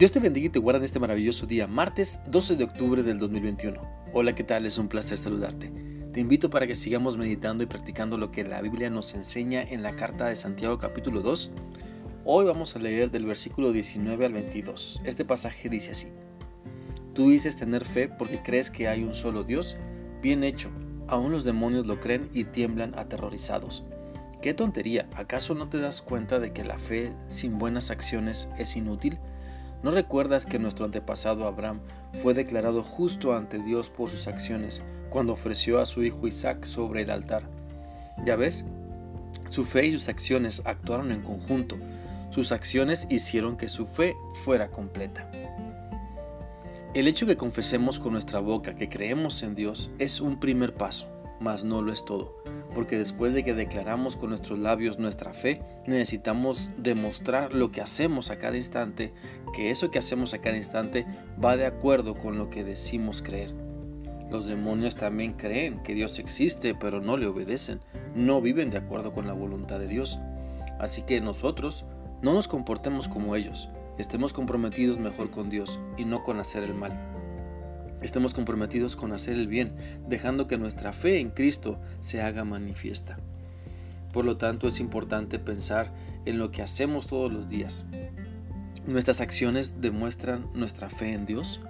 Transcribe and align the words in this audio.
Dios 0.00 0.12
te 0.12 0.18
bendiga 0.18 0.46
y 0.46 0.48
te 0.48 0.58
guarda 0.58 0.78
en 0.78 0.84
este 0.84 0.98
maravilloso 0.98 1.44
día, 1.44 1.66
martes 1.66 2.20
12 2.28 2.56
de 2.56 2.64
octubre 2.64 3.02
del 3.02 3.18
2021. 3.18 3.82
Hola, 4.14 4.34
¿qué 4.34 4.42
tal? 4.42 4.64
Es 4.64 4.78
un 4.78 4.88
placer 4.88 5.18
saludarte. 5.18 5.70
Te 6.14 6.20
invito 6.20 6.48
para 6.48 6.66
que 6.66 6.74
sigamos 6.74 7.18
meditando 7.18 7.62
y 7.62 7.66
practicando 7.66 8.16
lo 8.16 8.30
que 8.30 8.42
la 8.42 8.62
Biblia 8.62 8.88
nos 8.88 9.12
enseña 9.12 9.62
en 9.62 9.82
la 9.82 9.96
carta 9.96 10.24
de 10.24 10.36
Santiago 10.36 10.78
capítulo 10.78 11.20
2. 11.20 11.52
Hoy 12.24 12.46
vamos 12.46 12.74
a 12.74 12.78
leer 12.78 13.10
del 13.10 13.26
versículo 13.26 13.72
19 13.72 14.24
al 14.24 14.32
22. 14.32 15.02
Este 15.04 15.26
pasaje 15.26 15.68
dice 15.68 15.90
así. 15.90 16.08
Tú 17.12 17.28
dices 17.28 17.56
tener 17.56 17.84
fe 17.84 18.08
porque 18.08 18.40
crees 18.42 18.70
que 18.70 18.88
hay 18.88 19.04
un 19.04 19.14
solo 19.14 19.44
Dios. 19.44 19.76
Bien 20.22 20.44
hecho. 20.44 20.70
Aún 21.08 21.30
los 21.30 21.44
demonios 21.44 21.84
lo 21.86 22.00
creen 22.00 22.30
y 22.32 22.44
tiemblan 22.44 22.98
aterrorizados. 22.98 23.84
¡Qué 24.40 24.54
tontería! 24.54 25.10
¿Acaso 25.14 25.54
no 25.54 25.68
te 25.68 25.76
das 25.76 26.00
cuenta 26.00 26.38
de 26.38 26.54
que 26.54 26.64
la 26.64 26.78
fe 26.78 27.12
sin 27.26 27.58
buenas 27.58 27.90
acciones 27.90 28.48
es 28.58 28.76
inútil? 28.76 29.18
¿No 29.82 29.90
recuerdas 29.90 30.44
que 30.44 30.58
nuestro 30.58 30.84
antepasado 30.84 31.46
Abraham 31.46 31.80
fue 32.22 32.34
declarado 32.34 32.82
justo 32.82 33.34
ante 33.34 33.58
Dios 33.58 33.88
por 33.88 34.10
sus 34.10 34.26
acciones 34.26 34.82
cuando 35.08 35.32
ofreció 35.32 35.80
a 35.80 35.86
su 35.86 36.02
hijo 36.02 36.26
Isaac 36.26 36.64
sobre 36.64 37.02
el 37.02 37.10
altar? 37.10 37.44
Ya 38.26 38.36
ves, 38.36 38.64
su 39.48 39.64
fe 39.64 39.86
y 39.86 39.92
sus 39.92 40.08
acciones 40.08 40.62
actuaron 40.66 41.12
en 41.12 41.22
conjunto. 41.22 41.78
Sus 42.30 42.52
acciones 42.52 43.06
hicieron 43.10 43.56
que 43.56 43.68
su 43.68 43.86
fe 43.86 44.14
fuera 44.44 44.70
completa. 44.70 45.30
El 46.92 47.08
hecho 47.08 47.24
que 47.24 47.36
confesemos 47.36 47.98
con 47.98 48.12
nuestra 48.12 48.40
boca 48.40 48.74
que 48.74 48.88
creemos 48.88 49.42
en 49.42 49.54
Dios 49.54 49.90
es 49.98 50.20
un 50.20 50.38
primer 50.38 50.74
paso, 50.74 51.08
mas 51.40 51.64
no 51.64 51.82
lo 51.82 51.92
es 51.92 52.04
todo 52.04 52.40
porque 52.74 52.98
después 52.98 53.34
de 53.34 53.42
que 53.42 53.54
declaramos 53.54 54.16
con 54.16 54.30
nuestros 54.30 54.58
labios 54.58 54.98
nuestra 54.98 55.32
fe, 55.32 55.62
necesitamos 55.86 56.68
demostrar 56.76 57.52
lo 57.52 57.72
que 57.72 57.80
hacemos 57.80 58.30
a 58.30 58.38
cada 58.38 58.56
instante, 58.56 59.12
que 59.54 59.70
eso 59.70 59.90
que 59.90 59.98
hacemos 59.98 60.34
a 60.34 60.40
cada 60.40 60.56
instante 60.56 61.06
va 61.42 61.56
de 61.56 61.66
acuerdo 61.66 62.16
con 62.16 62.38
lo 62.38 62.50
que 62.50 62.64
decimos 62.64 63.22
creer. 63.22 63.52
Los 64.30 64.46
demonios 64.46 64.94
también 64.94 65.32
creen 65.32 65.82
que 65.82 65.94
Dios 65.94 66.18
existe, 66.20 66.74
pero 66.74 67.00
no 67.00 67.16
le 67.16 67.26
obedecen, 67.26 67.80
no 68.14 68.40
viven 68.40 68.70
de 68.70 68.78
acuerdo 68.78 69.12
con 69.12 69.26
la 69.26 69.32
voluntad 69.32 69.80
de 69.80 69.88
Dios. 69.88 70.18
Así 70.78 71.02
que 71.02 71.20
nosotros 71.20 71.84
no 72.22 72.34
nos 72.34 72.46
comportemos 72.46 73.08
como 73.08 73.34
ellos, 73.34 73.68
estemos 73.98 74.32
comprometidos 74.32 74.98
mejor 74.98 75.30
con 75.30 75.50
Dios 75.50 75.80
y 75.96 76.04
no 76.04 76.22
con 76.22 76.38
hacer 76.38 76.62
el 76.62 76.74
mal 76.74 77.10
estemos 78.02 78.34
comprometidos 78.34 78.96
con 78.96 79.12
hacer 79.12 79.34
el 79.34 79.48
bien, 79.48 79.74
dejando 80.08 80.46
que 80.46 80.58
nuestra 80.58 80.92
fe 80.92 81.20
en 81.20 81.30
Cristo 81.30 81.80
se 82.00 82.22
haga 82.22 82.44
manifiesta. 82.44 83.18
Por 84.12 84.24
lo 84.24 84.36
tanto, 84.36 84.68
es 84.68 84.80
importante 84.80 85.38
pensar 85.38 85.92
en 86.24 86.38
lo 86.38 86.50
que 86.50 86.62
hacemos 86.62 87.06
todos 87.06 87.32
los 87.32 87.48
días. 87.48 87.84
¿Nuestras 88.86 89.20
acciones 89.20 89.80
demuestran 89.80 90.48
nuestra 90.54 90.88
fe 90.88 91.12
en 91.12 91.26
Dios? 91.26 91.60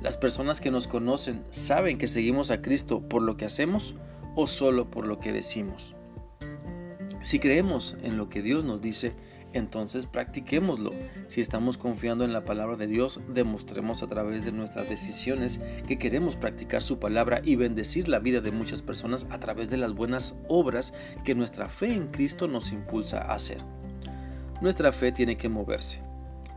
¿Las 0.00 0.16
personas 0.16 0.60
que 0.60 0.70
nos 0.70 0.86
conocen 0.86 1.44
saben 1.50 1.98
que 1.98 2.06
seguimos 2.06 2.50
a 2.50 2.62
Cristo 2.62 3.06
por 3.06 3.22
lo 3.22 3.36
que 3.36 3.44
hacemos 3.44 3.94
o 4.36 4.46
solo 4.46 4.90
por 4.90 5.06
lo 5.06 5.20
que 5.20 5.32
decimos? 5.32 5.94
Si 7.20 7.38
creemos 7.38 7.96
en 8.02 8.16
lo 8.16 8.30
que 8.30 8.40
Dios 8.40 8.64
nos 8.64 8.80
dice, 8.80 9.12
entonces 9.52 10.06
practiquémoslo. 10.06 10.92
Si 11.28 11.40
estamos 11.40 11.78
confiando 11.78 12.24
en 12.24 12.32
la 12.32 12.44
palabra 12.44 12.76
de 12.76 12.86
Dios, 12.86 13.20
demostremos 13.28 14.02
a 14.02 14.06
través 14.06 14.44
de 14.44 14.52
nuestras 14.52 14.88
decisiones 14.88 15.60
que 15.86 15.98
queremos 15.98 16.36
practicar 16.36 16.82
su 16.82 16.98
palabra 16.98 17.40
y 17.44 17.56
bendecir 17.56 18.08
la 18.08 18.18
vida 18.18 18.40
de 18.40 18.52
muchas 18.52 18.82
personas 18.82 19.26
a 19.30 19.38
través 19.38 19.70
de 19.70 19.76
las 19.76 19.94
buenas 19.94 20.38
obras 20.48 20.94
que 21.24 21.34
nuestra 21.34 21.68
fe 21.68 21.92
en 21.92 22.08
Cristo 22.08 22.48
nos 22.48 22.72
impulsa 22.72 23.22
a 23.22 23.34
hacer. 23.34 23.58
Nuestra 24.60 24.92
fe 24.92 25.12
tiene 25.12 25.36
que 25.36 25.48
moverse. 25.48 26.02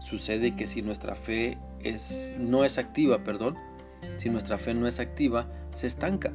Sucede 0.02 0.56
que 0.56 0.68
si 0.68 0.82
nuestra 0.82 1.16
fe 1.16 1.58
es, 1.80 2.34
no 2.38 2.66
es 2.66 2.78
activa, 2.78 3.24
perdón, 3.24 3.56
si 4.18 4.30
nuestra 4.30 4.58
fe 4.58 4.74
no 4.74 4.88
es 4.88 5.00
activa, 5.00 5.50
se 5.72 5.88
estanca. 5.88 6.34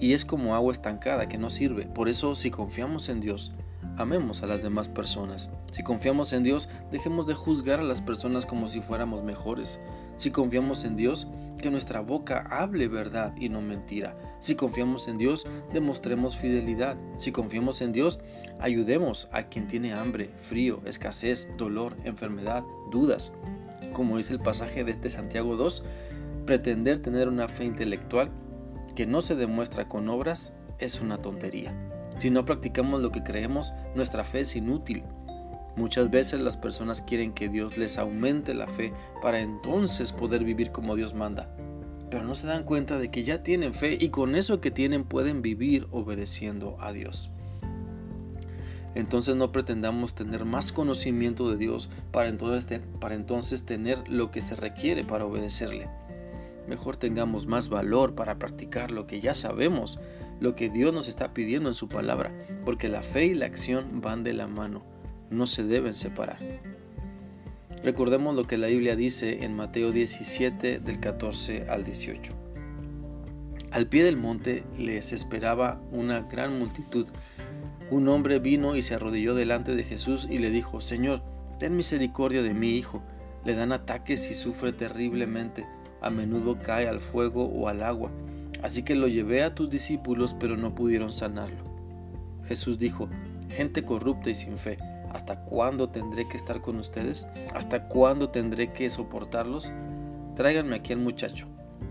Y 0.00 0.12
es 0.12 0.24
como 0.24 0.54
agua 0.54 0.72
estancada 0.72 1.28
que 1.28 1.38
no 1.38 1.48
sirve. 1.48 1.86
Por 1.86 2.08
eso 2.08 2.34
si 2.34 2.50
confiamos 2.50 3.08
en 3.08 3.20
Dios, 3.20 3.52
amemos 3.96 4.42
a 4.42 4.46
las 4.46 4.62
demás 4.62 4.88
personas. 4.88 5.50
Si 5.70 5.82
confiamos 5.82 6.32
en 6.32 6.42
Dios, 6.42 6.68
dejemos 6.90 7.26
de 7.26 7.34
juzgar 7.34 7.80
a 7.80 7.84
las 7.84 8.00
personas 8.00 8.46
como 8.46 8.68
si 8.68 8.80
fuéramos 8.80 9.22
mejores. 9.22 9.80
Si 10.16 10.30
confiamos 10.30 10.84
en 10.84 10.96
Dios, 10.96 11.26
que 11.60 11.70
nuestra 11.70 12.00
boca 12.00 12.46
hable 12.50 12.88
verdad 12.88 13.34
y 13.38 13.48
no 13.48 13.60
mentira. 13.60 14.16
Si 14.38 14.54
confiamos 14.54 15.08
en 15.08 15.16
Dios, 15.16 15.46
demostremos 15.72 16.36
fidelidad. 16.36 16.96
Si 17.16 17.32
confiamos 17.32 17.80
en 17.80 17.92
Dios, 17.92 18.20
ayudemos 18.60 19.28
a 19.32 19.44
quien 19.44 19.66
tiene 19.66 19.94
hambre, 19.94 20.30
frío, 20.36 20.80
escasez, 20.84 21.48
dolor, 21.56 21.96
enfermedad, 22.04 22.64
dudas. 22.90 23.32
Como 23.92 24.16
dice 24.18 24.34
el 24.34 24.40
pasaje 24.40 24.84
de 24.84 24.92
este 24.92 25.10
Santiago 25.10 25.56
2, 25.56 25.84
pretender 26.44 27.00
tener 27.00 27.28
una 27.28 27.48
fe 27.48 27.64
intelectual 27.64 28.30
que 28.94 29.06
no 29.06 29.20
se 29.20 29.34
demuestra 29.34 29.88
con 29.88 30.08
obras 30.08 30.54
es 30.78 31.00
una 31.00 31.18
tontería. 31.18 31.74
Si 32.18 32.30
no 32.30 32.44
practicamos 32.44 33.02
lo 33.02 33.12
que 33.12 33.22
creemos, 33.22 33.72
nuestra 33.94 34.24
fe 34.24 34.40
es 34.40 34.56
inútil. 34.56 35.04
Muchas 35.76 36.10
veces 36.10 36.40
las 36.40 36.56
personas 36.56 37.02
quieren 37.02 37.32
que 37.32 37.50
Dios 37.50 37.76
les 37.76 37.98
aumente 37.98 38.54
la 38.54 38.66
fe 38.66 38.94
para 39.20 39.40
entonces 39.40 40.12
poder 40.12 40.42
vivir 40.42 40.72
como 40.72 40.96
Dios 40.96 41.12
manda. 41.12 41.54
Pero 42.10 42.24
no 42.24 42.34
se 42.34 42.46
dan 42.46 42.64
cuenta 42.64 42.98
de 42.98 43.10
que 43.10 43.24
ya 43.24 43.42
tienen 43.42 43.74
fe 43.74 43.98
y 44.00 44.08
con 44.08 44.34
eso 44.34 44.60
que 44.60 44.70
tienen 44.70 45.04
pueden 45.04 45.42
vivir 45.42 45.86
obedeciendo 45.90 46.76
a 46.80 46.92
Dios. 46.92 47.30
Entonces 48.94 49.36
no 49.36 49.52
pretendamos 49.52 50.14
tener 50.14 50.46
más 50.46 50.72
conocimiento 50.72 51.50
de 51.50 51.58
Dios 51.58 51.90
para 52.12 52.30
entonces, 52.30 52.80
para 52.98 53.14
entonces 53.14 53.66
tener 53.66 54.08
lo 54.08 54.30
que 54.30 54.40
se 54.40 54.56
requiere 54.56 55.04
para 55.04 55.26
obedecerle. 55.26 55.90
Mejor 56.66 56.96
tengamos 56.96 57.46
más 57.46 57.68
valor 57.68 58.14
para 58.14 58.38
practicar 58.38 58.90
lo 58.90 59.06
que 59.06 59.20
ya 59.20 59.34
sabemos 59.34 60.00
lo 60.40 60.54
que 60.54 60.68
Dios 60.68 60.92
nos 60.92 61.08
está 61.08 61.32
pidiendo 61.32 61.68
en 61.68 61.74
su 61.74 61.88
palabra, 61.88 62.32
porque 62.64 62.88
la 62.88 63.02
fe 63.02 63.26
y 63.26 63.34
la 63.34 63.46
acción 63.46 64.00
van 64.00 64.24
de 64.24 64.32
la 64.32 64.46
mano, 64.46 64.84
no 65.30 65.46
se 65.46 65.64
deben 65.64 65.94
separar. 65.94 66.38
Recordemos 67.82 68.34
lo 68.34 68.46
que 68.46 68.56
la 68.56 68.66
Biblia 68.66 68.96
dice 68.96 69.44
en 69.44 69.54
Mateo 69.54 69.92
17 69.92 70.80
del 70.80 71.00
14 71.00 71.66
al 71.68 71.84
18. 71.84 72.34
Al 73.70 73.86
pie 73.86 74.04
del 74.04 74.16
monte 74.16 74.64
les 74.78 75.12
esperaba 75.12 75.80
una 75.90 76.22
gran 76.22 76.58
multitud. 76.58 77.06
Un 77.90 78.08
hombre 78.08 78.38
vino 78.38 78.74
y 78.74 78.82
se 78.82 78.94
arrodilló 78.94 79.34
delante 79.34 79.74
de 79.74 79.84
Jesús 79.84 80.26
y 80.28 80.38
le 80.38 80.50
dijo, 80.50 80.80
Señor, 80.80 81.22
ten 81.58 81.76
misericordia 81.76 82.42
de 82.42 82.54
mi 82.54 82.70
hijo. 82.70 83.02
Le 83.44 83.54
dan 83.54 83.72
ataques 83.72 84.30
y 84.30 84.34
sufre 84.34 84.72
terriblemente. 84.72 85.66
A 86.00 86.10
menudo 86.10 86.58
cae 86.60 86.88
al 86.88 87.00
fuego 87.00 87.44
o 87.44 87.68
al 87.68 87.82
agua 87.82 88.10
Así 88.62 88.82
que 88.82 88.94
lo 88.94 89.08
llevé 89.08 89.42
a 89.42 89.54
tus 89.54 89.70
discípulos, 89.70 90.34
pero 90.38 90.56
no 90.56 90.74
pudieron 90.74 91.12
sanarlo. 91.12 91.64
Jesús 92.46 92.78
dijo, 92.78 93.08
gente 93.50 93.84
corrupta 93.84 94.30
y 94.30 94.34
sin 94.34 94.58
fe, 94.58 94.78
¿hasta 95.10 95.44
cuándo 95.44 95.88
tendré 95.90 96.28
que 96.28 96.36
estar 96.36 96.60
con 96.60 96.76
ustedes? 96.76 97.26
¿Hasta 97.54 97.88
cuándo 97.88 98.30
tendré 98.30 98.72
que 98.72 98.88
soportarlos? 98.90 99.72
Tráiganme 100.34 100.76
aquí 100.76 100.92
al 100.92 101.00
muchacho. 101.00 101.46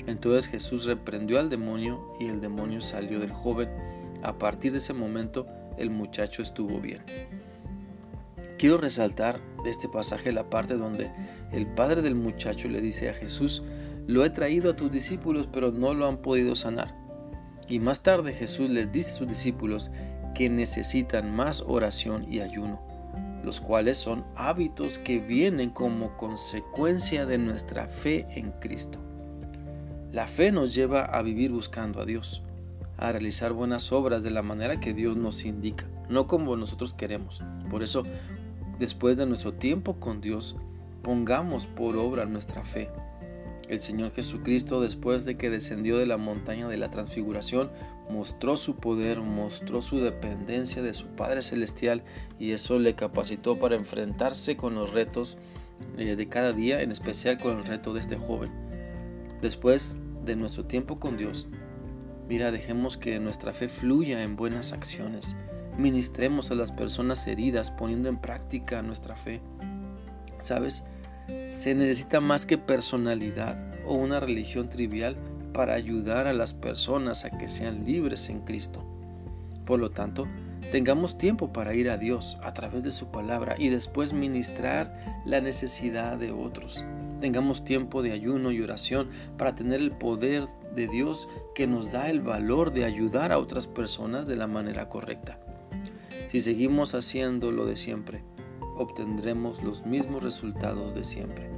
Entonces 0.07 0.47
Jesús 0.47 0.85
reprendió 0.85 1.39
al 1.39 1.49
demonio 1.49 2.13
y 2.19 2.27
el 2.27 2.41
demonio 2.41 2.81
salió 2.81 3.19
del 3.19 3.31
joven. 3.31 3.69
A 4.23 4.37
partir 4.37 4.71
de 4.71 4.77
ese 4.77 4.93
momento 4.93 5.47
el 5.77 5.89
muchacho 5.89 6.41
estuvo 6.41 6.79
bien. 6.79 7.01
Quiero 8.57 8.77
resaltar 8.77 9.41
de 9.63 9.69
este 9.69 9.89
pasaje 9.89 10.31
la 10.31 10.49
parte 10.49 10.75
donde 10.75 11.11
el 11.51 11.67
padre 11.67 12.01
del 12.01 12.15
muchacho 12.15 12.69
le 12.69 12.81
dice 12.81 13.09
a 13.09 13.13
Jesús, 13.13 13.63
lo 14.07 14.23
he 14.23 14.29
traído 14.29 14.71
a 14.71 14.75
tus 14.75 14.91
discípulos, 14.91 15.47
pero 15.51 15.71
no 15.71 15.93
lo 15.93 16.07
han 16.07 16.17
podido 16.17 16.55
sanar. 16.55 16.95
Y 17.67 17.79
más 17.79 18.03
tarde 18.03 18.33
Jesús 18.33 18.69
les 18.69 18.91
dice 18.91 19.11
a 19.11 19.15
sus 19.15 19.27
discípulos 19.27 19.89
que 20.35 20.49
necesitan 20.49 21.35
más 21.35 21.63
oración 21.65 22.31
y 22.31 22.41
ayuno, 22.41 22.81
los 23.43 23.59
cuales 23.59 23.97
son 23.97 24.23
hábitos 24.35 24.99
que 24.99 25.19
vienen 25.19 25.71
como 25.71 26.15
consecuencia 26.17 27.25
de 27.25 27.37
nuestra 27.37 27.87
fe 27.87 28.27
en 28.35 28.51
Cristo. 28.51 28.99
La 30.11 30.27
fe 30.27 30.51
nos 30.51 30.75
lleva 30.75 31.05
a 31.05 31.21
vivir 31.23 31.51
buscando 31.51 31.99
a 31.99 32.05
Dios, 32.05 32.43
a 32.97 33.11
realizar 33.11 33.53
buenas 33.53 33.91
obras 33.91 34.23
de 34.23 34.31
la 34.31 34.43
manera 34.43 34.79
que 34.79 34.93
Dios 34.93 35.17
nos 35.17 35.45
indica, 35.45 35.87
no 36.09 36.27
como 36.27 36.55
nosotros 36.55 36.93
queremos. 36.93 37.41
Por 37.71 37.81
eso, 37.81 38.03
después 38.77 39.17
de 39.17 39.25
nuestro 39.25 39.53
tiempo 39.53 39.99
con 39.99 40.21
Dios, 40.21 40.55
pongamos 41.01 41.65
por 41.65 41.97
obra 41.97 42.25
nuestra 42.25 42.63
fe 42.63 42.89
el 43.67 43.79
Señor 43.79 44.11
Jesucristo, 44.11 44.81
después 44.81 45.25
de 45.25 45.37
que 45.37 45.49
descendió 45.49 45.97
de 45.97 46.05
la 46.05 46.17
montaña 46.17 46.67
de 46.67 46.77
la 46.77 46.91
transfiguración, 46.91 47.71
mostró 48.09 48.57
su 48.57 48.75
poder, 48.75 49.19
mostró 49.19 49.81
su 49.81 49.99
dependencia 49.99 50.81
de 50.81 50.93
su 50.93 51.07
Padre 51.07 51.41
Celestial 51.41 52.03
y 52.39 52.51
eso 52.51 52.79
le 52.79 52.95
capacitó 52.95 53.57
para 53.57 53.75
enfrentarse 53.75 54.55
con 54.55 54.75
los 54.75 54.93
retos 54.93 55.37
eh, 55.97 56.15
de 56.15 56.29
cada 56.29 56.53
día, 56.53 56.81
en 56.81 56.91
especial 56.91 57.37
con 57.37 57.57
el 57.57 57.65
reto 57.65 57.93
de 57.93 57.99
este 57.99 58.17
joven. 58.17 58.51
Después 59.41 59.99
de 60.23 60.35
nuestro 60.35 60.65
tiempo 60.65 60.99
con 60.99 61.17
Dios, 61.17 61.47
mira, 62.27 62.51
dejemos 62.51 62.97
que 62.97 63.19
nuestra 63.19 63.53
fe 63.53 63.67
fluya 63.67 64.23
en 64.23 64.35
buenas 64.35 64.71
acciones. 64.73 65.35
Ministremos 65.77 66.51
a 66.51 66.55
las 66.55 66.71
personas 66.71 67.27
heridas 67.27 67.71
poniendo 67.71 68.09
en 68.09 68.17
práctica 68.17 68.81
nuestra 68.81 69.15
fe. 69.15 69.41
¿Sabes? 70.39 70.83
Se 71.49 71.73
necesita 71.73 72.19
más 72.21 72.45
que 72.45 72.57
personalidad 72.57 73.57
o 73.85 73.95
una 73.95 74.19
religión 74.19 74.69
trivial 74.69 75.17
para 75.53 75.73
ayudar 75.73 76.27
a 76.27 76.33
las 76.33 76.53
personas 76.53 77.23
a 77.25 77.37
que 77.37 77.49
sean 77.49 77.85
libres 77.85 78.29
en 78.29 78.41
Cristo. 78.41 78.83
Por 79.65 79.79
lo 79.79 79.89
tanto, 79.89 80.27
tengamos 80.71 81.17
tiempo 81.17 81.53
para 81.53 81.73
ir 81.73 81.89
a 81.89 81.97
Dios 81.97 82.37
a 82.43 82.53
través 82.53 82.83
de 82.83 82.91
su 82.91 83.07
palabra 83.07 83.55
y 83.57 83.69
después 83.69 84.13
ministrar 84.13 85.23
la 85.25 85.41
necesidad 85.41 86.17
de 86.17 86.31
otros. 86.31 86.83
Tengamos 87.19 87.63
tiempo 87.63 88.03
de 88.03 88.11
ayuno 88.11 88.51
y 88.51 88.61
oración 88.61 89.09
para 89.37 89.55
tener 89.55 89.79
el 89.79 89.91
poder 89.91 90.45
de 90.75 90.87
Dios 90.87 91.29
que 91.55 91.65
nos 91.65 91.89
da 91.89 92.09
el 92.09 92.21
valor 92.21 92.71
de 92.71 92.83
ayudar 92.83 93.31
a 93.31 93.39
otras 93.39 93.65
personas 93.65 94.27
de 94.27 94.35
la 94.35 94.47
manera 94.47 94.89
correcta. 94.89 95.39
Si 96.29 96.41
seguimos 96.41 96.93
haciendo 96.93 97.51
lo 97.51 97.65
de 97.65 97.77
siempre, 97.77 98.23
obtendremos 98.77 99.63
los 99.63 99.85
mismos 99.85 100.23
resultados 100.23 100.93
de 100.93 101.03
siempre. 101.03 101.49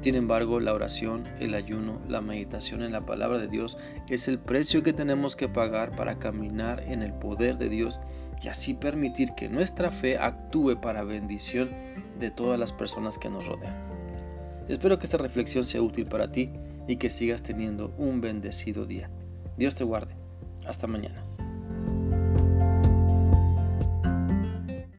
Sin 0.00 0.14
embargo, 0.14 0.60
la 0.60 0.72
oración, 0.72 1.24
el 1.40 1.54
ayuno, 1.54 2.00
la 2.06 2.20
meditación 2.20 2.82
en 2.82 2.92
la 2.92 3.04
palabra 3.04 3.38
de 3.38 3.48
Dios 3.48 3.78
es 4.08 4.28
el 4.28 4.38
precio 4.38 4.82
que 4.82 4.92
tenemos 4.92 5.34
que 5.34 5.48
pagar 5.48 5.96
para 5.96 6.18
caminar 6.18 6.84
en 6.86 7.02
el 7.02 7.12
poder 7.12 7.58
de 7.58 7.68
Dios 7.68 8.00
y 8.42 8.48
así 8.48 8.74
permitir 8.74 9.30
que 9.36 9.48
nuestra 9.48 9.90
fe 9.90 10.18
actúe 10.18 10.80
para 10.80 11.02
bendición 11.02 11.70
de 12.20 12.30
todas 12.30 12.58
las 12.58 12.72
personas 12.72 13.18
que 13.18 13.30
nos 13.30 13.46
rodean. 13.46 13.76
Espero 14.68 14.98
que 14.98 15.06
esta 15.06 15.18
reflexión 15.18 15.64
sea 15.64 15.82
útil 15.82 16.06
para 16.06 16.30
ti 16.30 16.52
y 16.86 16.96
que 16.96 17.10
sigas 17.10 17.42
teniendo 17.42 17.94
un 17.96 18.20
bendecido 18.20 18.84
día. 18.84 19.10
Dios 19.56 19.74
te 19.74 19.84
guarde. 19.84 20.14
Hasta 20.66 20.86
mañana. 20.86 21.25